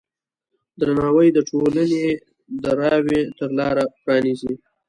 درناوی 0.79 1.27
د 1.33 1.39
ټولنې 1.49 2.05
د 2.61 2.65
راوي 2.79 3.21
ته 3.37 3.45
لاره 3.57 3.83
پرانیزي. 4.01 4.53